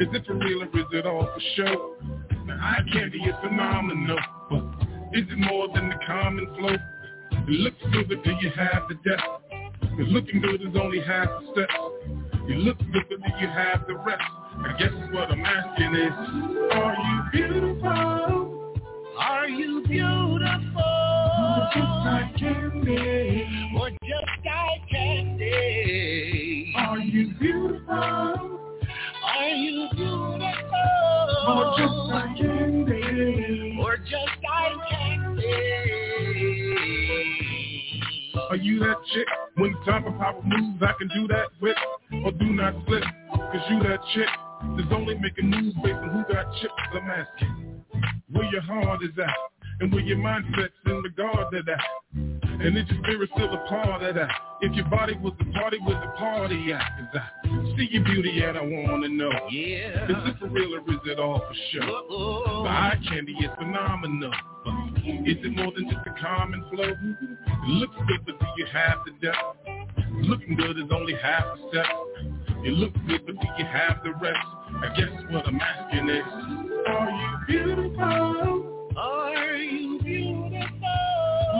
[0.00, 1.96] is it for real or is it all for show?
[2.46, 4.18] Now eye candy is phenomenal,
[4.50, 4.64] but
[5.12, 6.76] is it more than the common flow?
[7.46, 9.22] It looks good, but do you have the depth?
[9.80, 11.68] Cause looking good is only half the step.
[12.48, 14.22] You look good, but do you have the rest?
[14.22, 16.12] I guess what I'm asking is,
[16.72, 18.74] are you beautiful?
[19.18, 21.68] Are you beautiful?
[21.74, 23.62] Just like candy.
[31.48, 33.78] Or just like candy?
[33.82, 34.14] Or just
[34.44, 35.48] like candy?
[38.50, 39.26] Are you that chick?
[39.56, 41.76] When the time for power moves, I can do that with,
[42.24, 43.02] or do not slip.
[43.32, 44.28] Cause you that chick,
[44.76, 46.74] that's only making moves based on who got chips.
[46.94, 47.84] I'm asking,
[48.30, 49.34] where your heart is at,
[49.82, 51.80] and where your mindset's in regard to that.
[52.14, 54.30] And is your spirit still a part of that?
[54.60, 57.10] If your body was the party, where's the party at?
[57.12, 59.32] Cause I see your beauty and I wanna know.
[59.50, 60.04] Yeah.
[60.04, 61.82] Is it for real or is it all for show?
[61.82, 62.62] Uh-oh.
[62.62, 64.30] The eye candy is phenomenal.
[65.26, 66.92] Is it more than just a common flow?
[66.92, 69.36] It looks good, but do you have the depth?
[70.28, 71.86] Looking good is only half a step.
[72.62, 74.38] You look good, but do you have the rest?
[74.76, 76.22] I guess what I'm asking is,
[76.86, 78.71] are you beautiful?
[79.02, 80.60] Are you beautiful?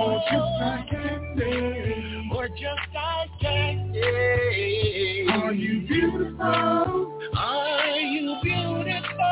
[0.01, 2.30] Or just like candy?
[2.32, 5.26] Or just like candy?
[5.28, 7.18] Are you beautiful?
[7.36, 9.24] Are you beautiful?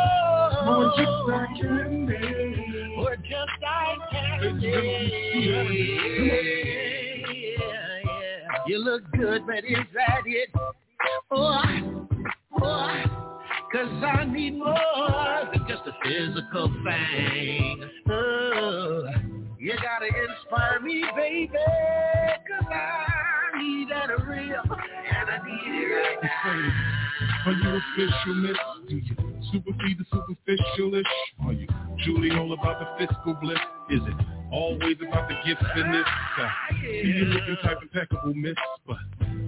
[0.67, 2.95] Or just like candy?
[2.99, 4.69] Or just like candy?
[5.37, 5.63] Yeah,
[7.33, 8.65] yeah.
[8.67, 10.51] You look good, but is that it?
[11.31, 12.09] Oh,
[12.61, 13.30] oh,
[13.73, 17.85] cause I need more than just a physical thing.
[18.11, 19.09] Oh,
[19.59, 26.19] you gotta inspire me, baby, cause I need that real, and I need it right
[26.23, 26.91] now.
[27.47, 28.57] Are you official, miss?
[28.89, 29.15] Do you
[29.53, 31.05] supersede the superficialish?
[31.45, 31.67] Are you
[32.05, 33.59] truly all about the fiscal bliss?
[33.91, 36.05] Is it always about the gifts in this?
[36.07, 36.49] I
[36.81, 38.55] see you looking type impeccable, miss,
[38.87, 38.97] but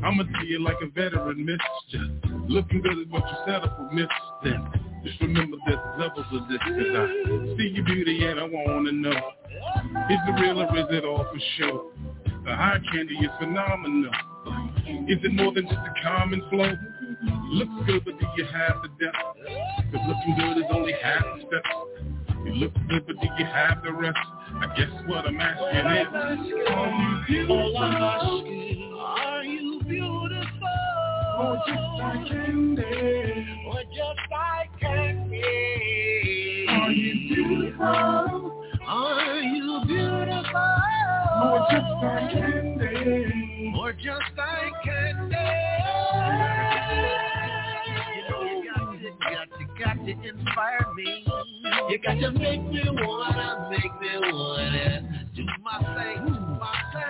[0.05, 1.59] I'ma tell you like a veteran, miss.
[1.91, 2.11] Just
[2.49, 4.09] looking good is what you settle for, miss.
[4.43, 8.93] Then just remember there's levels of this, cause I see your beauty and I wanna
[8.93, 9.11] know.
[9.11, 11.91] Is it real or is it all for show?
[12.45, 14.11] The high candy is phenomenal.
[15.09, 16.73] Is it more than just a common flow?
[17.51, 19.17] Looks good, but do you have the depth?
[19.93, 21.69] Cause looking good is only half the steps.
[22.45, 24.19] You look good, but do you have the rest?
[24.55, 28.62] I guess what I'm asking is, are you beautiful?
[31.43, 33.47] Or just like candy?
[33.67, 36.67] Or just like candy?
[36.69, 38.63] Are you beautiful?
[38.87, 40.77] Are you beautiful?
[41.43, 43.75] Or just like candy?
[43.77, 45.37] Or just like candy?
[48.15, 51.09] You know you got to, got to, got to inspire me.
[51.89, 56.31] You got to make me wanna, make me wanna do my thing, do
[56.61, 57.03] my thing.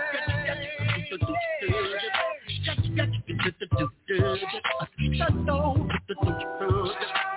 [2.64, 2.78] Shut
[5.48, 7.31] up.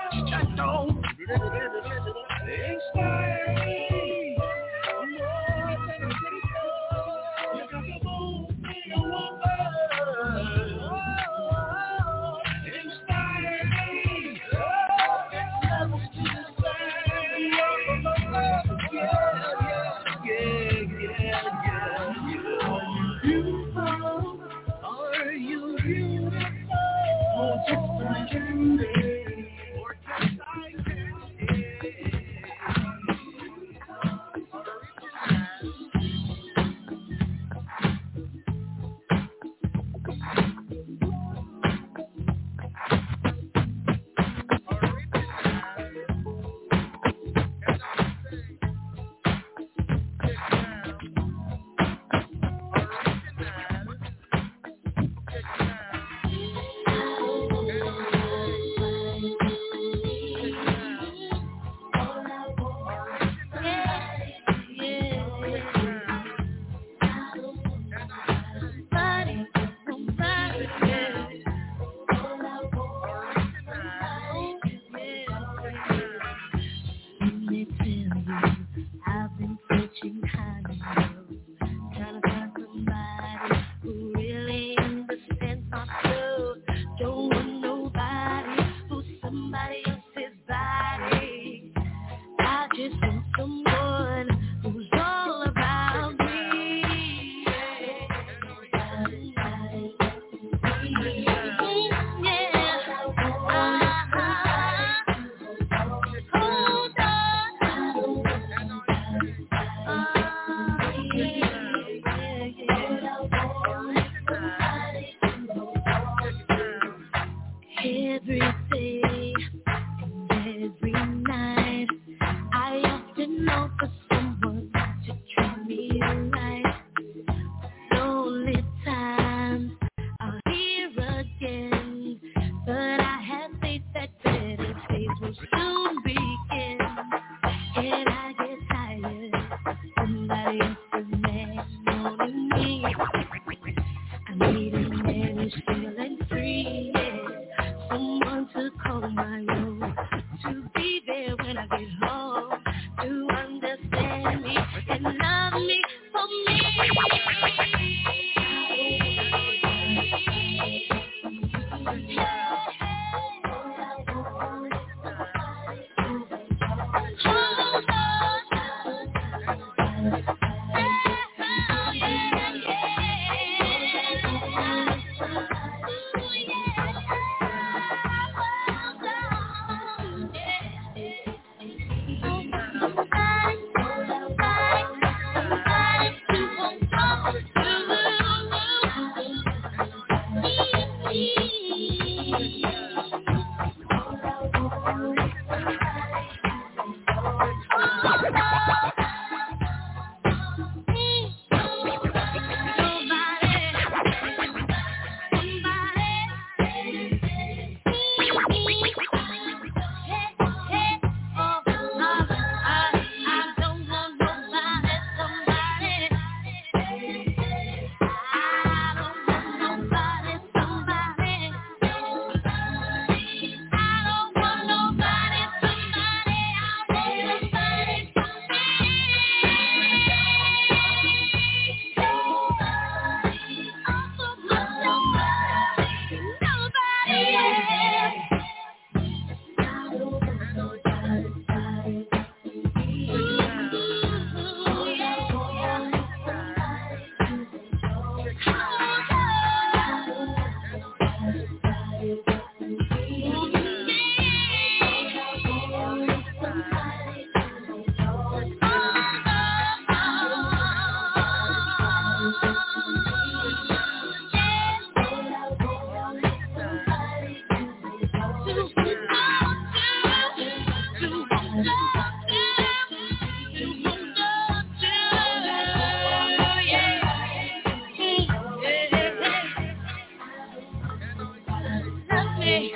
[282.46, 282.74] me.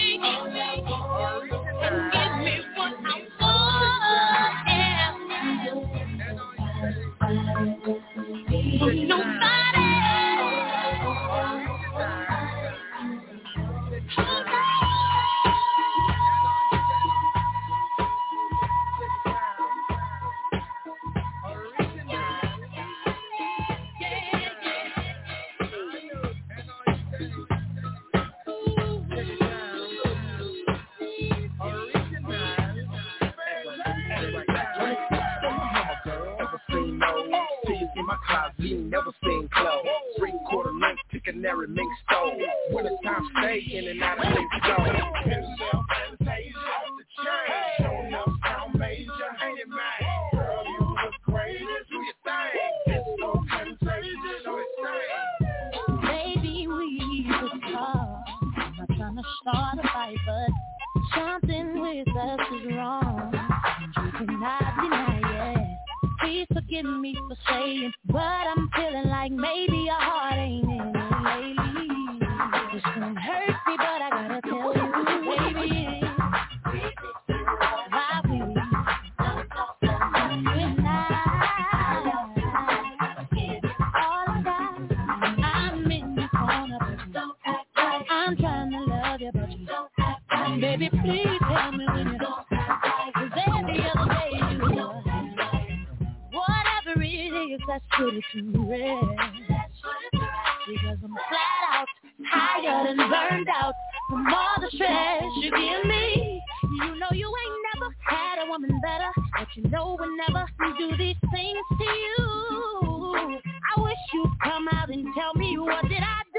[114.42, 116.29] Come out and tell me what did I do?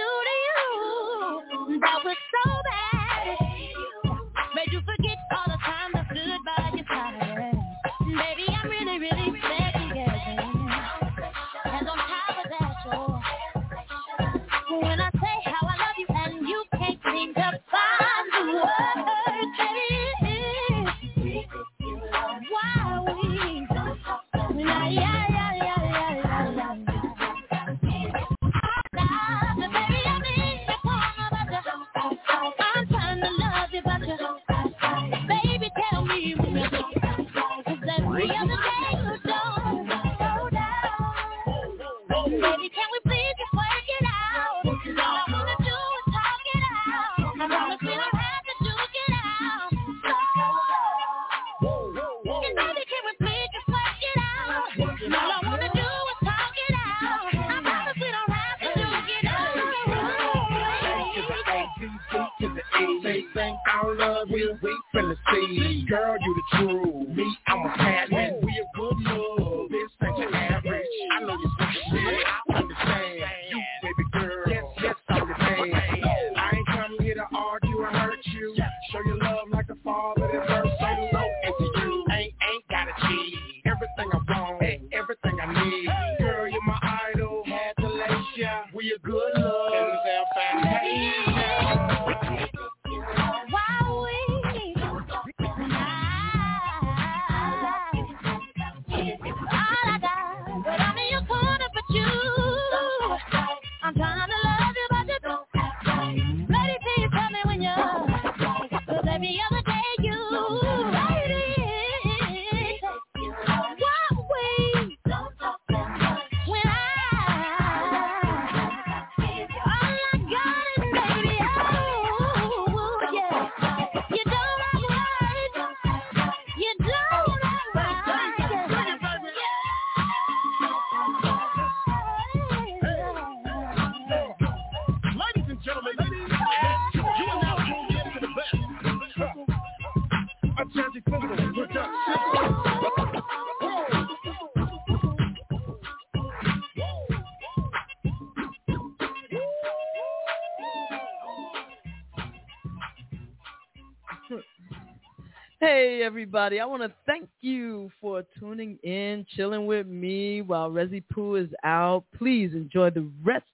[156.02, 156.60] Everybody.
[156.60, 161.50] I want to thank you for tuning in, chilling with me while Resi Poo is
[161.64, 162.06] out.
[162.18, 163.46] Please enjoy the rest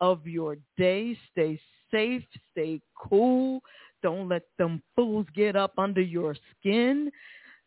[0.00, 1.18] of your day.
[1.30, 2.22] Stay safe.
[2.52, 3.60] Stay cool.
[4.02, 7.10] Don't let them fools get up under your skin.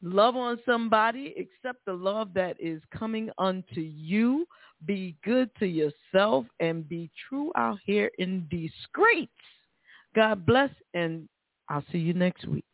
[0.01, 1.35] Love on somebody.
[1.39, 4.47] Accept the love that is coming unto you.
[4.85, 9.31] Be good to yourself and be true out here in these streets.
[10.15, 11.29] God bless, and
[11.69, 12.65] I'll see you next week.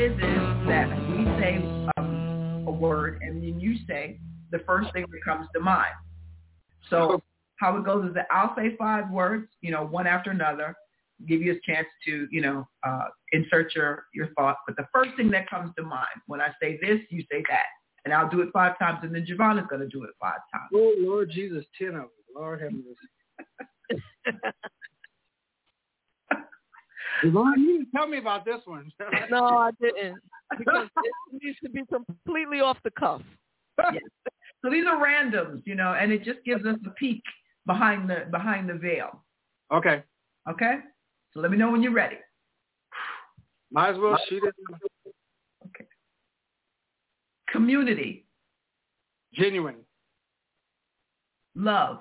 [0.00, 0.16] Is
[0.66, 1.56] that we say
[1.98, 4.18] um, a word and then you say
[4.50, 5.92] the first thing that comes to mind.
[6.88, 7.22] So
[7.56, 10.74] how it goes is that I'll say five words, you know, one after another,
[11.28, 14.56] give you a chance to, you know, uh, insert your, your thought.
[14.66, 17.66] But the first thing that comes to mind, when I say this, you say that.
[18.06, 20.40] And I'll do it five times, and then JaVonne is going to do it five
[20.50, 20.70] times.
[20.74, 22.10] Oh, Lord Jesus, ten of them.
[22.34, 24.00] Lord have mercy.
[27.22, 28.90] Yvonne, you didn't tell me about this one.
[29.30, 30.18] no, I didn't.
[30.58, 33.22] Because it needs to be completely off the cuff.
[33.92, 34.02] Yes.
[34.62, 37.22] So these are randoms, you know, and it just gives us a peek
[37.66, 39.24] behind the behind the veil.
[39.72, 40.02] Okay.
[40.48, 40.76] Okay?
[41.32, 42.16] So let me know when you're ready.
[43.70, 44.54] Might as well shoot it.
[45.66, 45.86] Okay.
[47.50, 48.26] Community.
[49.32, 49.76] Genuine.
[51.54, 52.00] Love.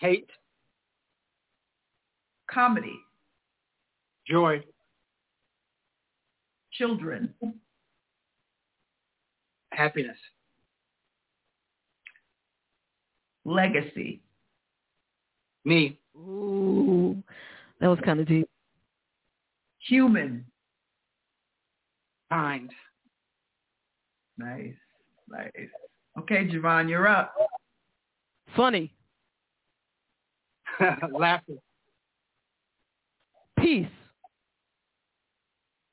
[0.00, 0.28] Hate.
[2.50, 2.98] Comedy.
[4.28, 4.62] Joy.
[6.72, 7.34] Children.
[9.72, 10.16] Happiness.
[13.44, 14.20] Legacy.
[15.64, 15.98] Me.
[16.16, 17.22] Ooh,
[17.80, 18.48] that was kind of deep.
[19.88, 20.44] Human.
[22.30, 22.70] Kind.
[24.36, 24.74] Nice.
[25.28, 25.50] Nice.
[26.18, 27.34] Okay, JaVonne, you're up.
[28.56, 28.92] Funny.
[31.12, 31.54] Laughter.
[33.58, 33.86] Peace.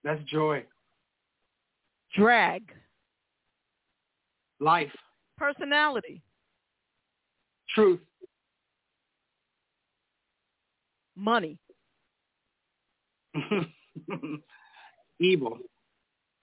[0.05, 0.63] That's joy.
[2.15, 2.61] Drag.
[4.59, 4.91] Life.
[5.35, 6.21] Personality.
[7.73, 7.99] Truth.
[11.17, 11.57] Money.
[15.19, 15.57] Evil.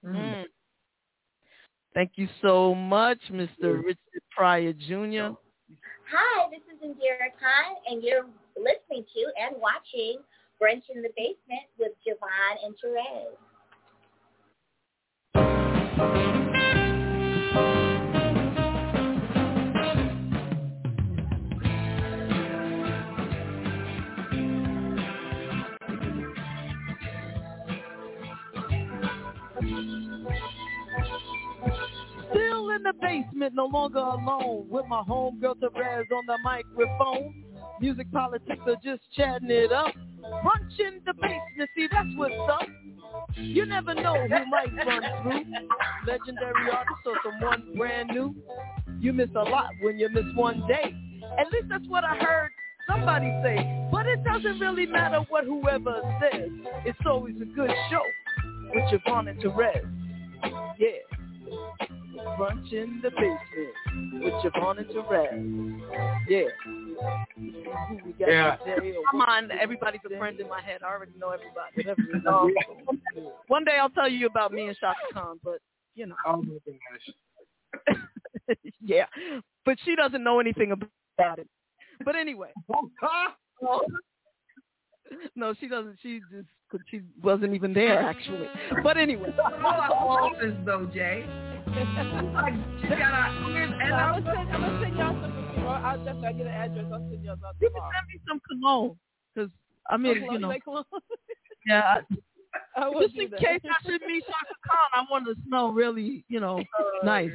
[0.05, 0.45] Mm.
[1.95, 3.81] Thank you so much, Mr.
[3.83, 5.37] Richard Pryor Jr.
[6.11, 10.19] Hi, this is Indira Khan, and you're listening to and watching
[10.61, 13.37] Brunch in the Basement with JaVonne and Terez.
[33.55, 37.45] No longer alone, with my homegirl Terez on the microphone.
[37.81, 39.93] Music politics are just chatting it up.
[40.25, 42.67] Brunch in the basement, see that's what's up.
[43.37, 45.45] You never know who might run through.
[46.07, 48.35] Legendary artist or someone brand new.
[49.01, 50.95] You miss a lot when you miss one day.
[51.39, 52.51] At least that's what I heard
[52.89, 53.89] somebody say.
[53.91, 56.51] But it doesn't really matter what whoever says.
[56.85, 58.03] It's always a good show
[58.75, 59.85] with JaVonne and Terez.
[60.79, 60.89] Yeah.
[62.39, 66.29] Brunch in the basement with JaVonne and Terez.
[66.29, 66.43] Yeah.
[67.37, 68.57] Who we got Yeah.
[69.11, 70.83] Come on, everybody's a friend in my head.
[70.83, 72.13] I already know everybody.
[72.29, 72.53] Um,
[73.49, 75.59] one day I'll tell you about me and Chaka Khan, but
[75.95, 76.15] you know.
[76.27, 78.57] Oh my gosh.
[78.81, 79.07] yeah.
[79.65, 81.49] But she doesn't know anything about it.
[82.05, 82.53] But anyway.
[85.35, 85.99] No, she doesn't.
[86.03, 86.47] She just
[86.91, 88.47] she wasn't even there actually.
[88.83, 89.35] But anyway.
[89.39, 91.25] office though, Jay.
[92.35, 95.42] like, she got a, and I'm I'm gonna send, I'm gonna send y'all some.
[95.69, 96.87] I'll definitely I'll get an address.
[96.93, 98.97] I'll send y'all You can send me some cologne
[99.35, 99.51] because
[99.91, 100.85] I mean, Cologne, you know, like cologne?
[101.67, 102.01] yeah.
[102.77, 106.25] I will Just in case I should meet Chaka Khan, I want to smell really,
[106.29, 107.31] you know, oh, nice.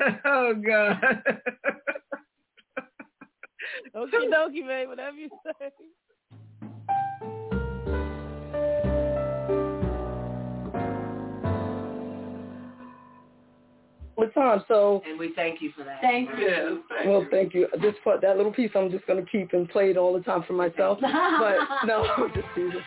[0.24, 1.00] oh God.
[3.96, 4.88] Okie dokie, man.
[4.88, 5.28] Whatever you
[5.60, 5.70] say.
[14.16, 14.62] What time?
[14.68, 16.00] So And we thank you for that.
[16.00, 16.82] Thank you.
[17.04, 17.66] Well, thank you.
[17.80, 20.44] This part, that little piece, I'm just gonna keep and play it all the time
[20.46, 20.98] for myself.
[21.34, 22.80] But no, I'm just teasing.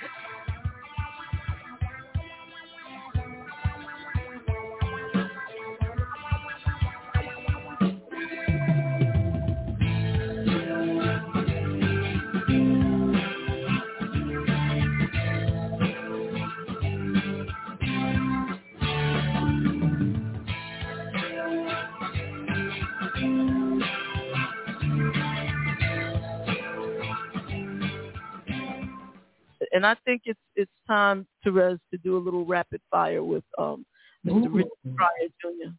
[29.78, 33.86] And I think it's it's time, Terez, to do a little rapid fire with um,
[34.26, 34.52] Mr.
[34.52, 35.70] Richard Pryor Jr.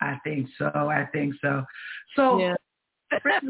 [0.00, 0.70] I think so.
[0.72, 1.64] I think so.
[2.14, 2.54] So, Yeah.
[3.12, 3.42] Look at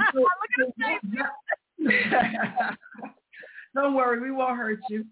[0.59, 2.01] his face.
[3.74, 5.05] Don't worry, we won't hurt you.